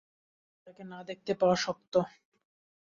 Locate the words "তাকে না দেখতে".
0.67-1.31